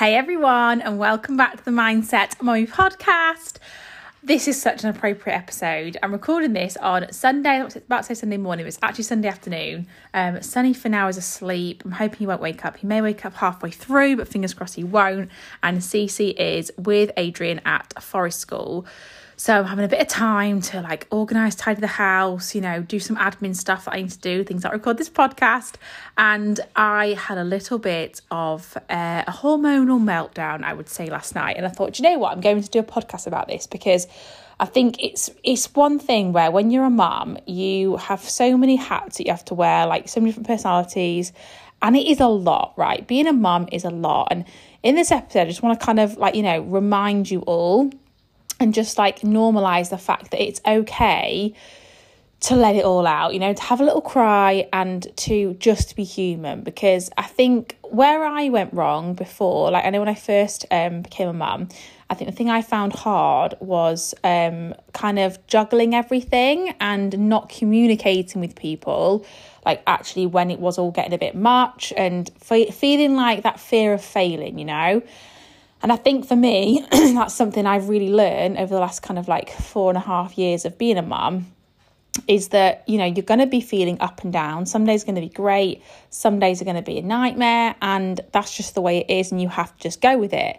[0.00, 3.58] Hey everyone, and welcome back to the Mindset Mommy podcast.
[4.22, 5.98] This is such an appropriate episode.
[6.02, 9.28] I'm recording this on Sunday, I was about to say Sunday morning, it's actually Sunday
[9.28, 9.88] afternoon.
[10.14, 11.82] Um, Sunny for now is asleep.
[11.84, 12.78] I'm hoping he won't wake up.
[12.78, 15.30] He may wake up halfway through, but fingers crossed he won't.
[15.62, 18.86] And Cece is with Adrian at Forest School.
[19.40, 22.82] So I'm having a bit of time to like organise, tidy the house, you know,
[22.82, 25.76] do some admin stuff that I need to do, things like record this podcast.
[26.18, 31.34] And I had a little bit of uh, a hormonal meltdown, I would say, last
[31.34, 31.56] night.
[31.56, 34.08] And I thought, you know what, I'm going to do a podcast about this because
[34.60, 38.76] I think it's it's one thing where when you're a mum, you have so many
[38.76, 41.32] hats that you have to wear, like so many different personalities,
[41.80, 43.08] and it is a lot, right?
[43.08, 44.28] Being a mum is a lot.
[44.30, 44.44] And
[44.82, 47.90] in this episode, I just want to kind of like, you know, remind you all
[48.60, 51.54] and just like normalize the fact that it's okay
[52.40, 55.94] to let it all out, you know, to have a little cry and to just
[55.94, 56.62] be human.
[56.62, 61.02] Because I think where I went wrong before, like I know when I first um,
[61.02, 61.68] became a mum,
[62.08, 67.50] I think the thing I found hard was um, kind of juggling everything and not
[67.50, 69.26] communicating with people,
[69.66, 73.60] like actually when it was all getting a bit much and fe- feeling like that
[73.60, 75.02] fear of failing, you know.
[75.82, 79.28] And I think for me, that's something I've really learned over the last kind of
[79.28, 81.52] like four and a half years of being a mum
[82.26, 84.66] is that you know you're going to be feeling up and down.
[84.66, 87.74] Some days are going to be great some days are going to be a nightmare
[87.80, 90.58] and that's just the way it is and you have to just go with it.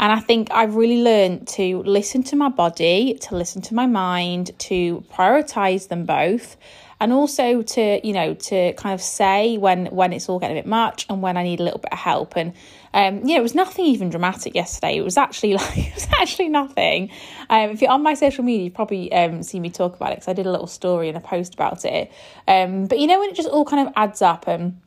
[0.00, 3.86] And i think i've really learned to listen to my body to listen to my
[3.86, 6.56] mind to prioritize them both
[7.00, 10.60] and also to you know to kind of say when when it's all getting a
[10.60, 12.54] bit much and when i need a little bit of help and
[12.94, 14.96] um, yeah, it was nothing even dramatic yesterday.
[14.96, 17.10] It was actually like it was actually nothing.
[17.50, 20.16] Um, if you're on my social media, you've probably um, seen me talk about it
[20.16, 22.10] because I did a little story and a post about it.
[22.46, 24.80] Um, but you know when it just all kind of adds up and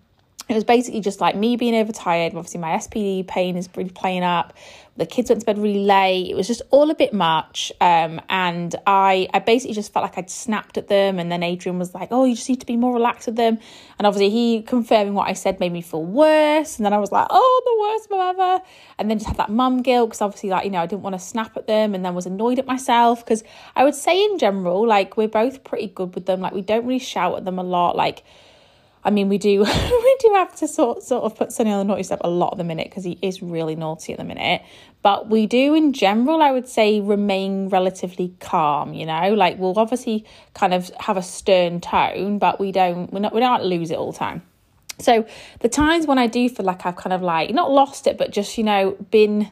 [0.50, 2.34] it was basically just like me being overtired.
[2.34, 4.53] Obviously, my SPD pain is really playing up.
[4.96, 6.31] The kids went to bed really late.
[6.31, 7.72] It was just all a bit much.
[7.81, 11.19] Um, and I, I basically just felt like I'd snapped at them.
[11.19, 13.59] And then Adrian was like, "Oh, you just need to be more relaxed with them."
[14.00, 16.78] And obviously, he confirming what I said made me feel worse.
[16.78, 18.64] And then I was like, "Oh, the worst mum ever."
[18.97, 21.16] And then just had that mum guilt because obviously, like you know, I didn't want
[21.16, 23.44] to snap at them, and then was annoyed at myself because
[23.75, 26.40] I would say in general, like we're both pretty good with them.
[26.40, 27.97] Like we don't really shout at them a lot.
[27.97, 28.24] Like
[29.07, 31.85] I mean, we do we do have to sort sort of put Sunny on the
[31.85, 34.62] naughty step a lot at the minute because he is really naughty at the minute.
[35.01, 38.94] But we do, in general, I would say, remain relatively calm.
[38.94, 43.22] You know, like we'll obviously kind of have a stern tone, but we don't we're
[43.22, 44.41] not we don't lose it all the time.
[45.00, 45.25] So
[45.59, 48.31] the times when I do feel like I've kind of like not lost it, but
[48.31, 49.50] just you know been.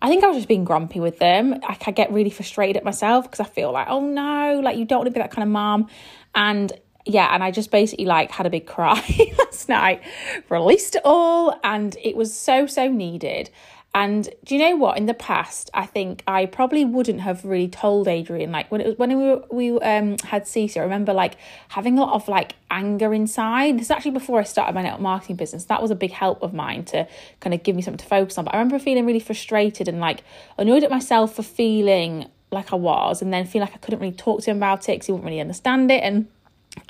[0.00, 1.50] I think I was just being grumpy with them.
[1.50, 4.84] Like I get really frustrated at myself because I feel like, oh no, like you
[4.84, 5.88] don't want to be that kind of mom.
[6.34, 6.72] And
[7.06, 9.02] yeah, and I just basically like had a big cry
[9.38, 10.02] last night,
[10.48, 13.50] released it all, and it was so, so needed.
[13.96, 14.98] And do you know what?
[14.98, 18.50] In the past, I think I probably wouldn't have really told Adrian.
[18.50, 21.36] Like when it was when we were, we um had Cece, I remember like
[21.68, 23.76] having a lot of like anger inside.
[23.76, 25.66] This is actually before I started my network marketing business.
[25.66, 27.06] That was a big help of mine to
[27.38, 28.46] kind of give me something to focus on.
[28.46, 30.24] But I remember feeling really frustrated and like
[30.58, 34.12] annoyed at myself for feeling like I was, and then feel like I couldn't really
[34.12, 36.02] talk to him about it because he wouldn't really understand it.
[36.02, 36.26] And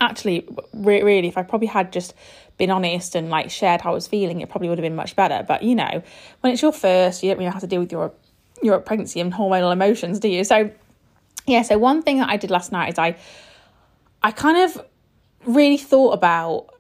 [0.00, 2.15] actually really if i probably had just
[2.56, 5.17] been honest and like shared how i was feeling it probably would have been much
[5.17, 5.45] better.
[5.47, 6.03] But you know
[6.41, 8.12] when it's your first you don't really know how to deal with your
[8.62, 10.44] your pregnancy and hormonal emotions do you?
[10.44, 10.71] So
[11.47, 13.17] yeah so one thing that i did last night is i
[14.23, 14.84] i kind of
[15.44, 16.74] really thought about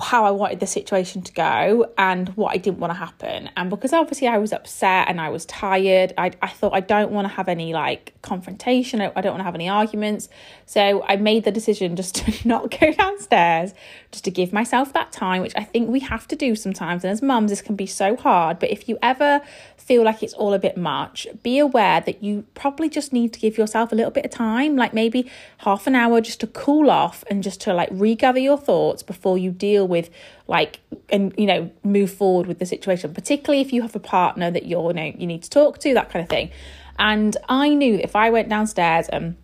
[0.00, 3.50] how I wanted the situation to go and what I didn't want to happen.
[3.56, 7.10] And because obviously I was upset and I was tired, I, I thought I don't
[7.10, 10.28] want to have any like confrontation, I, I don't want to have any arguments.
[10.64, 13.74] So I made the decision just to not go downstairs,
[14.10, 17.04] just to give myself that time, which I think we have to do sometimes.
[17.04, 18.58] And as mums, this can be so hard.
[18.58, 19.42] But if you ever
[19.76, 23.40] feel like it's all a bit much, be aware that you probably just need to
[23.40, 26.90] give yourself a little bit of time, like maybe half an hour just to cool
[26.90, 30.10] off and just to like regather your thoughts before you deal with
[30.46, 34.50] like and you know move forward with the situation particularly if you have a partner
[34.50, 36.50] that you're you know you need to talk to that kind of thing
[36.98, 39.36] and i knew if i went downstairs and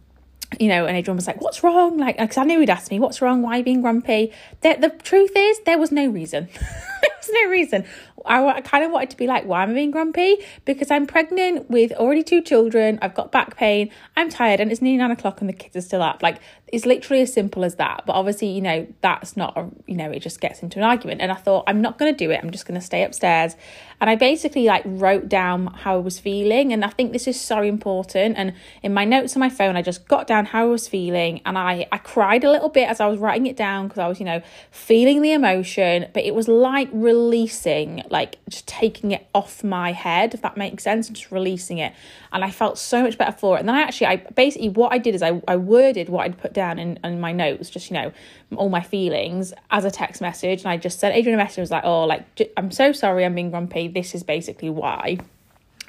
[0.59, 2.99] you know, and Adrian was like, "What's wrong?" Like, because I knew he'd ask me,
[2.99, 3.43] "What's wrong?
[3.43, 4.32] Why are you being grumpy?"
[4.62, 6.49] The, the truth is, there was no reason.
[7.28, 7.84] no reason.
[8.25, 10.38] I, I kind of wanted to be like, why am I being grumpy?
[10.64, 12.99] Because I'm pregnant with already two children.
[13.02, 13.90] I've got back pain.
[14.17, 16.22] I'm tired, and it's nearly nine o'clock, and the kids are still up.
[16.22, 16.38] Like,
[16.69, 18.05] it's literally as simple as that.
[18.06, 21.20] But obviously, you know, that's not, a, you know, it just gets into an argument.
[21.20, 22.40] And I thought, I'm not going to do it.
[22.43, 23.56] I'm just going to stay upstairs.
[24.00, 26.73] And I basically like wrote down how I was feeling.
[26.73, 28.38] And I think this is so important.
[28.38, 31.43] And in my notes on my phone, I just got down how I was feeling.
[31.44, 34.08] And I, I cried a little bit as I was writing it down because I
[34.08, 36.06] was, you know, feeling the emotion.
[36.14, 40.85] But it was like releasing, like just taking it off my head, if that makes
[40.85, 41.93] sense, and just releasing it.
[42.32, 43.61] And I felt so much better for it.
[43.61, 46.38] And then I actually, I basically, what I did is I, I worded what I'd
[46.38, 48.12] put down in, in my notes, just, you know,
[48.56, 50.61] all my feelings as a text message.
[50.61, 52.25] And I just sent Adrian a message, was like, oh, like,
[52.56, 53.89] I'm so sorry I'm being grumpy.
[53.90, 55.19] This is basically why.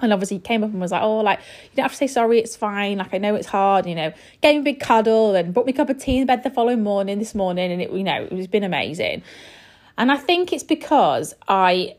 [0.01, 2.07] And obviously he came up and was like, oh, like, you don't have to say
[2.07, 2.97] sorry, it's fine.
[2.97, 4.11] Like, I know it's hard, you know,
[4.41, 6.49] gave me a big cuddle and brought me a cup of tea in bed the
[6.49, 7.71] following morning, this morning.
[7.71, 9.21] And it, you know, it's been amazing.
[9.97, 11.95] And I think it's because I,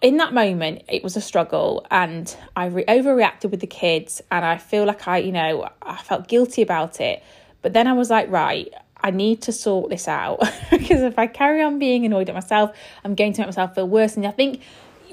[0.00, 4.22] in that moment, it was a struggle and I re- overreacted with the kids.
[4.30, 7.22] And I feel like I, you know, I felt guilty about it.
[7.60, 10.40] But then I was like, right, I need to sort this out
[10.70, 12.74] because if I carry on being annoyed at myself,
[13.04, 14.16] I'm going to make myself feel worse.
[14.16, 14.62] And I think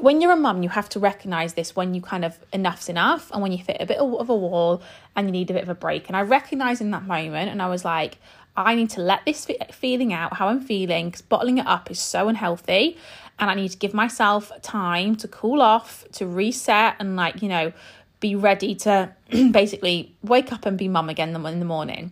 [0.04, 3.32] when you're a mum, you have to recognize this when you kind of enough's enough
[3.32, 4.82] and when you hit a bit of a wall
[5.16, 6.10] and you need a bit of a break.
[6.10, 8.18] And I recognized in that moment, and I was like,
[8.58, 12.00] I need to let this feeling out, how I'm feeling, because bottling it up is
[12.00, 12.98] so unhealthy.
[13.40, 17.48] And I need to give myself time to cool off, to reset, and like, you
[17.48, 17.72] know,
[18.20, 19.10] be ready to
[19.52, 22.12] basically wake up and be mum again in the morning.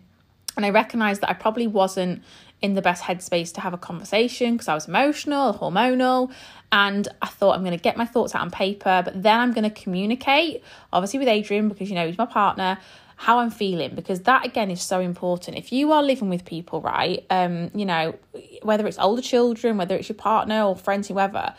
[0.56, 2.24] And I recognized that I probably wasn't
[2.62, 6.32] in the best headspace to have a conversation because I was emotional, hormonal,
[6.72, 9.52] and I thought I'm going to get my thoughts out on paper, but then I'm
[9.52, 10.64] going to communicate,
[10.94, 12.78] obviously with Adrian because you know he's my partner,
[13.16, 15.58] how I'm feeling because that again is so important.
[15.58, 18.16] If you are living with people, right, um, you know,
[18.64, 21.54] whether it's older children, whether it's your partner or friends, whoever,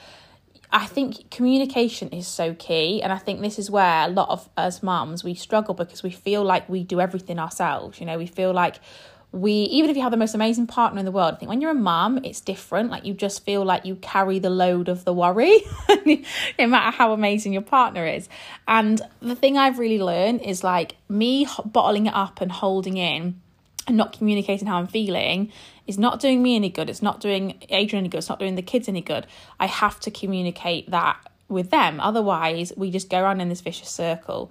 [0.72, 3.02] I think communication is so key.
[3.02, 6.10] And I think this is where a lot of us mums we struggle because we
[6.10, 8.00] feel like we do everything ourselves.
[8.00, 8.76] You know, we feel like
[9.32, 11.62] we even if you have the most amazing partner in the world, I think when
[11.62, 12.90] you're a mum, it's different.
[12.90, 15.61] Like you just feel like you carry the load of the worry,
[16.58, 18.29] no matter how amazing your partner is.
[18.69, 23.40] And the thing I've really learned is like me bottling it up and holding in
[23.88, 25.50] and not communicating how I'm feeling
[25.87, 26.90] is not doing me any good.
[26.90, 28.19] It's not doing Adrian any good.
[28.19, 29.26] It's not doing the kids any good.
[29.58, 31.17] I have to communicate that
[31.49, 32.00] with them.
[32.00, 34.50] Otherwise, we just go around in this vicious circle.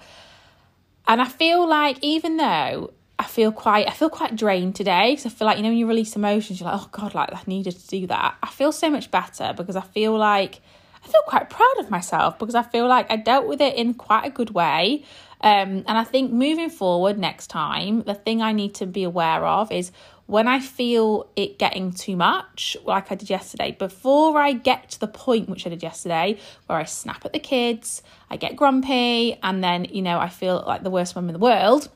[1.08, 2.92] And I feel like even though
[3.22, 5.78] I feel quite I feel quite drained today because I feel like you know when
[5.78, 8.36] you release emotions you're like oh god like I needed to do that.
[8.42, 10.60] I feel so much better because I feel like
[11.06, 13.94] I feel quite proud of myself because I feel like I dealt with it in
[13.94, 15.04] quite a good way.
[15.40, 19.46] Um, and I think moving forward next time, the thing I need to be aware
[19.46, 19.92] of is
[20.26, 25.00] when I feel it getting too much, like I did yesterday, before I get to
[25.00, 29.38] the point which I did yesterday, where I snap at the kids, I get grumpy,
[29.44, 31.90] and then, you know, I feel like the worst mum in the world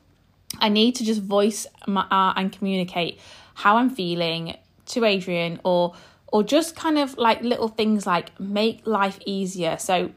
[0.60, 2.06] I need to just voice my,
[2.36, 3.20] and communicate
[3.54, 4.58] how I'm feeling
[4.88, 5.94] to Adrian or
[6.28, 9.78] or just kind of like little things like make life easier.
[9.78, 10.12] So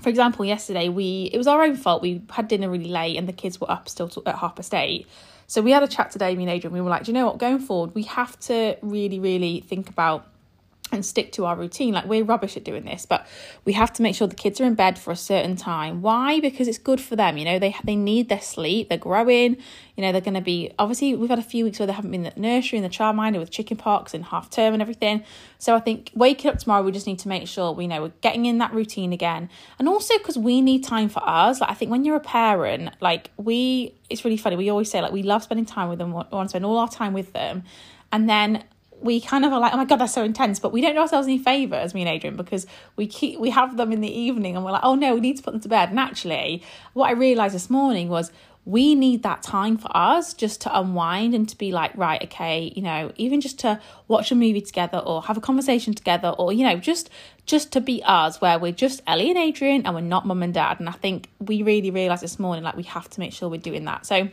[0.00, 2.02] for example, yesterday we it was our own fault.
[2.02, 5.06] We had dinner really late and the kids were up still at half past eight.
[5.46, 6.72] So we had a chat today, me and Adrian.
[6.72, 7.38] We were like, do you know what?
[7.38, 10.26] Going forward, we have to really, really think about
[10.94, 11.92] and stick to our routine.
[11.92, 13.26] Like we're rubbish at doing this, but
[13.64, 16.00] we have to make sure the kids are in bed for a certain time.
[16.00, 16.40] Why?
[16.40, 17.36] Because it's good for them.
[17.36, 18.88] You know, they they need their sleep.
[18.88, 19.56] They're growing.
[19.96, 21.14] You know, they're going to be obviously.
[21.14, 23.50] We've had a few weeks where they haven't been at nursery and the childminder with
[23.50, 25.24] chicken pox and half term and everything.
[25.58, 28.12] So I think waking up tomorrow, we just need to make sure we know we're
[28.20, 29.48] getting in that routine again,
[29.78, 31.60] and also because we need time for us.
[31.60, 34.56] Like I think when you're a parent, like we, it's really funny.
[34.56, 36.08] We always say like we love spending time with them.
[36.08, 37.64] We want to spend all our time with them,
[38.12, 38.64] and then
[39.04, 41.00] we kind of are like, oh my god, that's so intense, but we don't do
[41.00, 44.56] ourselves any favours, me and Adrian, because we keep we have them in the evening
[44.56, 45.90] and we're like, oh no, we need to put them to bed.
[45.90, 46.62] And actually,
[46.94, 48.32] what I realised this morning was
[48.64, 52.72] we need that time for us just to unwind and to be like, right, okay,
[52.74, 56.50] you know, even just to watch a movie together or have a conversation together or,
[56.50, 57.10] you know, just
[57.44, 60.54] just to be us where we're just Ellie and Adrian and we're not mum and
[60.54, 60.80] dad.
[60.80, 63.60] And I think we really realised this morning like we have to make sure we're
[63.60, 64.06] doing that.
[64.06, 64.30] So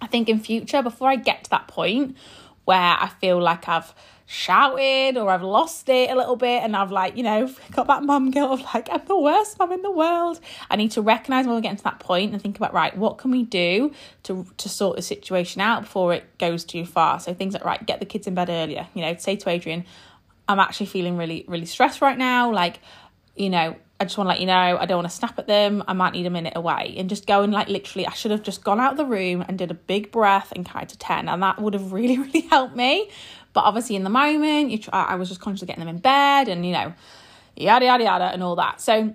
[0.00, 2.16] I think in future, before I get to that point
[2.66, 3.94] where I feel like I've
[4.26, 8.02] shouted or I've lost it a little bit and I've like, you know, got that
[8.02, 10.40] mum guilt of like, I'm the worst mum in the world.
[10.68, 13.18] I need to recognise when we're getting to that point and think about, right, what
[13.18, 13.92] can we do
[14.24, 17.20] to to sort the situation out before it goes too far?
[17.20, 18.88] So things like, right, get the kids in bed earlier.
[18.94, 19.84] You know, say to Adrian,
[20.48, 22.52] I'm actually feeling really, really stressed right now.
[22.52, 22.80] Like,
[23.36, 25.46] you know, I just want to let you know I don't want to snap at
[25.46, 25.82] them.
[25.88, 28.42] I might need a minute away and just go and like literally I should have
[28.42, 31.28] just gone out of the room and did a big breath and counted to 10
[31.28, 33.10] and that would have really really helped me.
[33.52, 36.00] But obviously in the moment you try, I was just conscious of getting them in
[36.00, 36.92] bed and you know
[37.56, 38.80] yada yada yada and all that.
[38.80, 39.14] So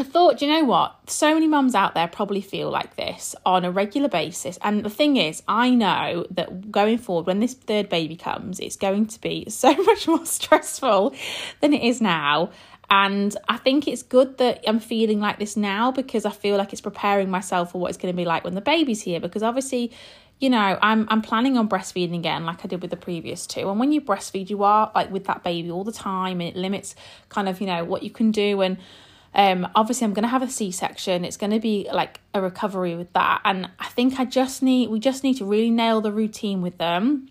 [0.00, 1.10] I thought, you know what?
[1.10, 4.58] So many mums out there probably feel like this on a regular basis.
[4.62, 8.76] And the thing is, I know that going forward, when this third baby comes, it's
[8.76, 11.14] going to be so much more stressful
[11.60, 12.50] than it is now.
[12.90, 16.72] And I think it's good that I'm feeling like this now because I feel like
[16.72, 19.20] it's preparing myself for what it's going to be like when the baby's here.
[19.20, 19.92] Because obviously,
[20.40, 23.70] you know, I'm I'm planning on breastfeeding again, like I did with the previous two.
[23.70, 26.56] And when you breastfeed, you are like with that baby all the time, and it
[26.56, 26.96] limits
[27.28, 28.60] kind of you know what you can do.
[28.60, 28.78] And
[29.34, 31.24] um, obviously, I'm going to have a C section.
[31.24, 33.42] It's going to be like a recovery with that.
[33.44, 36.78] And I think I just need we just need to really nail the routine with
[36.78, 37.28] them,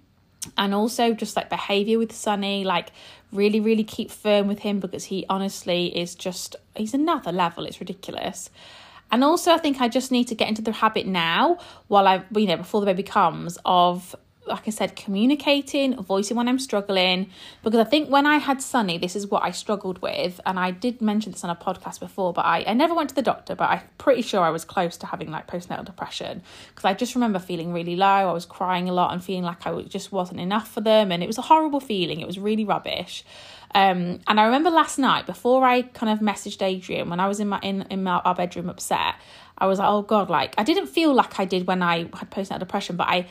[0.58, 2.92] and also just like behavior with Sunny, like
[3.32, 7.66] really really keep firm with him because he honestly is just he's another level.
[7.66, 8.50] It's ridiculous.
[9.12, 12.24] And also, I think I just need to get into the habit now, while I,
[12.36, 14.16] you know, before the baby comes, of
[14.50, 17.30] like I said, communicating, voicing when I'm struggling.
[17.64, 20.42] Because I think when I had Sunny, this is what I struggled with.
[20.46, 23.16] And I did mention this on a podcast before, but I, I never went to
[23.16, 26.42] the doctor, but I'm pretty sure I was close to having like postnatal depression.
[26.70, 28.06] Because I just remember feeling really low.
[28.06, 31.12] I was crying a lot and feeling like I just wasn't enough for them.
[31.12, 32.20] And it was a horrible feeling.
[32.20, 33.24] It was really rubbish.
[33.76, 37.40] Um, and I remember last night before I kind of messaged Adrian when I was
[37.40, 39.16] in my in, in my, our bedroom upset,
[39.58, 42.32] I was like, oh god, like I didn't feel like I did when I had
[42.32, 43.28] postnatal depression, but I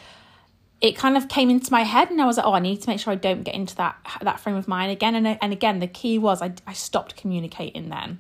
[0.81, 2.89] it kind of came into my head and I was like, oh, I need to
[2.89, 5.15] make sure I don't get into that that frame of mind again.
[5.15, 8.19] And and again, the key was I I stopped communicating then.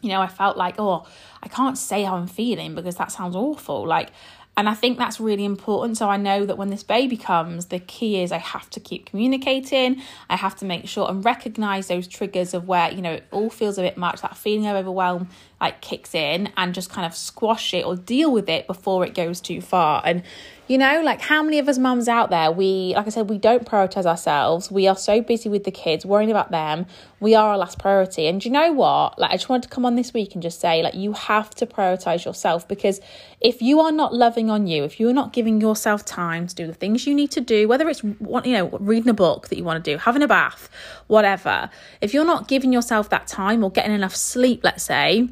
[0.00, 1.06] You know, I felt like, oh,
[1.42, 3.86] I can't say how I'm feeling because that sounds awful.
[3.86, 4.10] Like
[4.56, 5.96] and I think that's really important.
[5.96, 9.06] So I know that when this baby comes, the key is I have to keep
[9.06, 10.02] communicating.
[10.28, 13.48] I have to make sure and recognize those triggers of where, you know, it all
[13.48, 15.28] feels a bit much, that feeling of overwhelm
[15.60, 19.14] like kicks in and just kind of squash it or deal with it before it
[19.14, 20.02] goes too far.
[20.04, 20.22] And
[20.70, 23.38] you know, like how many of us mums out there, we, like I said, we
[23.38, 24.70] don't prioritize ourselves.
[24.70, 26.86] We are so busy with the kids, worrying about them.
[27.18, 28.28] We are our last priority.
[28.28, 29.18] And you know what?
[29.18, 31.50] Like, I just wanted to come on this week and just say, like, you have
[31.56, 33.00] to prioritize yourself because
[33.40, 36.68] if you are not loving on you, if you're not giving yourself time to do
[36.68, 39.64] the things you need to do, whether it's, you know, reading a book that you
[39.64, 40.70] want to do, having a bath,
[41.08, 41.68] whatever,
[42.00, 45.30] if you're not giving yourself that time or getting enough sleep, let's say,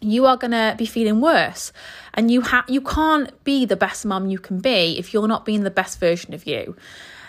[0.00, 1.72] you are going to be feeling worse
[2.14, 5.44] and you ha- you can't be the best mum you can be if you're not
[5.44, 6.76] being the best version of you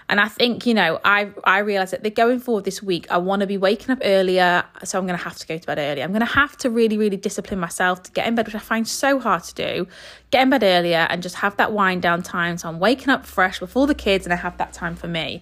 [0.10, 3.18] and I think, you know, I I realise that they're going forward this week, I
[3.18, 4.64] want to be waking up earlier.
[4.86, 6.02] So I'm going to have to go to bed early.
[6.02, 8.60] I'm going to have to really, really discipline myself to get in bed, which I
[8.60, 9.88] find so hard to do.
[10.32, 12.58] Get in bed earlier and just have that wind down time.
[12.58, 15.42] So I'm waking up fresh before the kids and I have that time for me.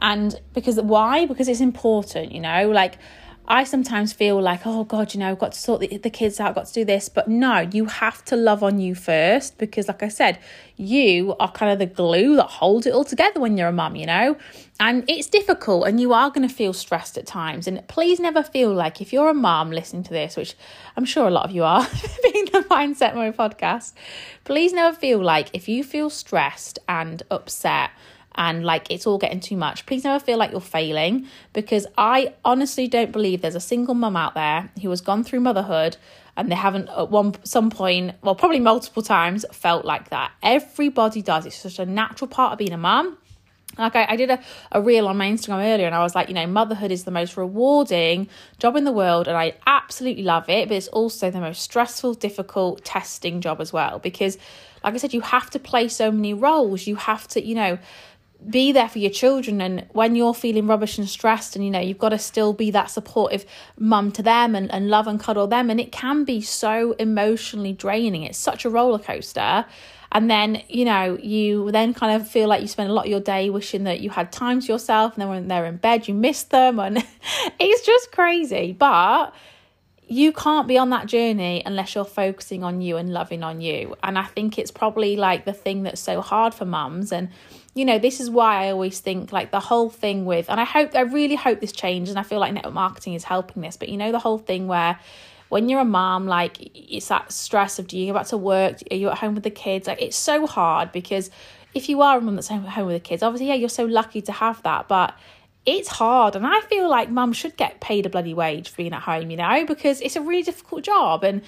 [0.00, 1.26] And because why?
[1.26, 2.98] Because it's important, you know, like
[3.48, 6.40] I sometimes feel like, oh God, you know, I've got to sort the, the kids
[6.40, 7.08] out, I've got to do this.
[7.08, 10.38] But no, you have to love on you first because, like I said,
[10.76, 13.94] you are kind of the glue that holds it all together when you're a mum,
[13.94, 14.36] you know?
[14.80, 17.68] And it's difficult and you are going to feel stressed at times.
[17.68, 20.54] And please never feel like if you're a mum listening to this, which
[20.96, 21.86] I'm sure a lot of you are,
[22.22, 23.92] being the Mindset Mo podcast,
[24.44, 27.90] please never feel like if you feel stressed and upset,
[28.36, 29.86] and like it's all getting too much.
[29.86, 34.16] Please never feel like you're failing because I honestly don't believe there's a single mum
[34.16, 35.96] out there who has gone through motherhood
[36.36, 40.32] and they haven't at one some point, well, probably multiple times, felt like that.
[40.42, 41.46] Everybody does.
[41.46, 43.16] It's such a natural part of being a mum.
[43.78, 44.40] Like I, I did a,
[44.72, 47.10] a reel on my Instagram earlier and I was like, you know, motherhood is the
[47.10, 48.28] most rewarding
[48.58, 52.14] job in the world and I absolutely love it, but it's also the most stressful,
[52.14, 53.98] difficult, testing job as well.
[53.98, 54.38] Because
[54.82, 56.86] like I said, you have to play so many roles.
[56.86, 57.78] You have to, you know,
[58.48, 61.80] be there for your children and when you're feeling rubbish and stressed and you know
[61.80, 63.44] you've got to still be that supportive
[63.78, 67.72] mum to them and, and love and cuddle them and it can be so emotionally
[67.72, 68.22] draining.
[68.22, 69.64] It's such a roller coaster.
[70.12, 73.10] And then you know you then kind of feel like you spend a lot of
[73.10, 76.06] your day wishing that you had time to yourself and then when they're in bed
[76.06, 76.98] you miss them and
[77.58, 78.72] it's just crazy.
[78.72, 79.34] But
[80.08, 83.96] you can't be on that journey unless you're focusing on you and loving on you.
[84.02, 87.30] And i think it's probably like the thing that's so hard for mums and
[87.76, 90.64] you know, this is why I always think like the whole thing with, and I
[90.64, 93.76] hope, I really hope this changes, and I feel like network marketing is helping this,
[93.76, 94.98] but you know, the whole thing where
[95.50, 98.78] when you're a mom, like it's that stress of do you go back to work?
[98.90, 99.86] Are you at home with the kids?
[99.86, 101.30] Like it's so hard because
[101.74, 104.22] if you are a mum that's home with the kids, obviously, yeah, you're so lucky
[104.22, 105.14] to have that, but
[105.66, 106.36] it's hard.
[106.36, 109.30] And I feel like mum should get paid a bloody wage for being at home,
[109.30, 111.24] you know, because it's a really difficult job.
[111.24, 111.42] And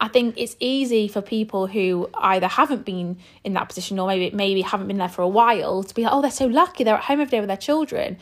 [0.00, 4.34] I think it's easy for people who either haven't been in that position or maybe
[4.34, 6.96] maybe haven't been there for a while to be like, oh, they're so lucky, they're
[6.96, 8.16] at home every day with their children.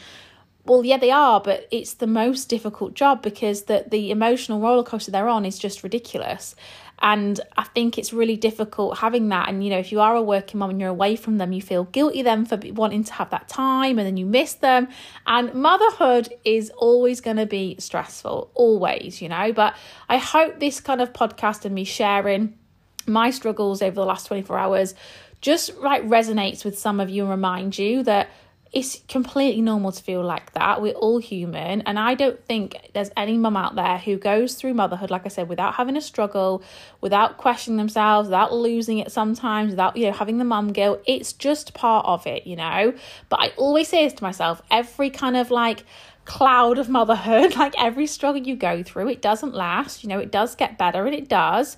[0.66, 4.82] Well, yeah, they are, but it's the most difficult job because the the emotional roller
[4.82, 6.56] coaster they're on is just ridiculous.
[7.00, 9.48] And I think it's really difficult having that.
[9.48, 11.60] And, you know, if you are a working mom and you're away from them, you
[11.60, 14.88] feel guilty then for wanting to have that time and then you miss them.
[15.26, 19.52] And motherhood is always going to be stressful, always, you know.
[19.52, 19.76] But
[20.08, 22.58] I hope this kind of podcast and me sharing
[23.06, 24.94] my struggles over the last 24 hours
[25.40, 28.28] just like resonates with some of you and remind you that
[28.72, 30.82] it's completely normal to feel like that.
[30.82, 31.82] We're all human.
[31.82, 35.28] And I don't think there's any mum out there who goes through motherhood, like I
[35.28, 36.62] said, without having a struggle,
[37.00, 41.02] without questioning themselves, without losing it sometimes, without, you know, having the mum guilt.
[41.06, 42.92] It's just part of it, you know.
[43.28, 45.84] But I always say this to myself every kind of like,
[46.26, 50.32] cloud of motherhood like every struggle you go through it doesn't last you know it
[50.32, 51.76] does get better and it does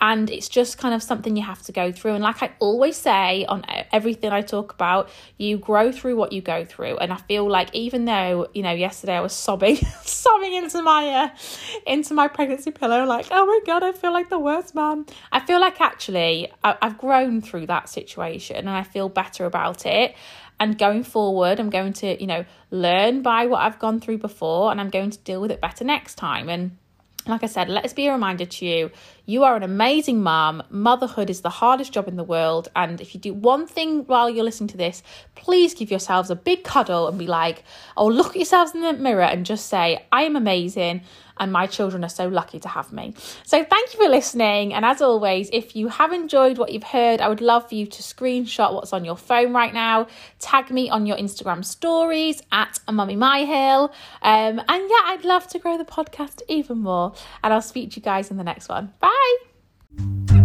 [0.00, 2.14] and it's just kind of something you have to go through.
[2.14, 6.40] And like i always say on everything i talk about you grow through what you
[6.40, 6.96] go through.
[6.98, 11.08] And i feel like even though you know yesterday i was sobbing sobbing into my
[11.08, 11.28] uh,
[11.86, 15.40] into my pregnancy pillow like oh my god i feel like the worst mom i
[15.40, 20.14] feel like actually I, i've grown through that situation and i feel better about it.
[20.58, 24.70] And going forward i'm going to you know learn by what i've gone through before
[24.70, 26.48] and i'm going to deal with it better next time.
[26.48, 26.76] And
[27.26, 28.90] like I said, let us be a reminder to you
[29.26, 30.62] you are an amazing mom.
[30.70, 32.68] Motherhood is the hardest job in the world.
[32.74, 35.04] And if you do one thing while you're listening to this,
[35.36, 37.62] please give yourselves a big cuddle and be like,
[37.96, 41.02] oh, look at yourselves in the mirror and just say, I am amazing
[41.40, 43.14] and my children are so lucky to have me.
[43.44, 44.72] So thank you for listening.
[44.72, 47.86] And as always, if you have enjoyed what you've heard, I would love for you
[47.86, 50.06] to screenshot what's on your phone right now,
[50.38, 53.90] tag me on your Instagram stories at Mummy Myhill.
[54.22, 57.14] Um, and yeah, I'd love to grow the podcast even more.
[57.42, 58.92] And I'll speak to you guys in the next one.
[59.00, 60.39] Bye.